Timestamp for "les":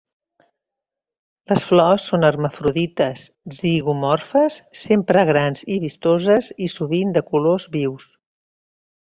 1.51-1.65